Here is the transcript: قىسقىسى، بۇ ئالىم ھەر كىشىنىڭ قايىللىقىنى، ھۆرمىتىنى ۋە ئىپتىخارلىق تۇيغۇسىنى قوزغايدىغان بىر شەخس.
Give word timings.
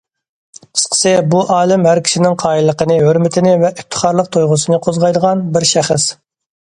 قىسقىسى، 0.77 1.11
بۇ 1.33 1.41
ئالىم 1.55 1.83
ھەر 1.87 1.99
كىشىنىڭ 2.07 2.37
قايىللىقىنى، 2.43 2.97
ھۆرمىتىنى 3.07 3.51
ۋە 3.65 3.71
ئىپتىخارلىق 3.75 4.31
تۇيغۇسىنى 4.37 4.81
قوزغايدىغان 4.87 5.45
بىر 5.59 5.69
شەخس. 5.73 6.07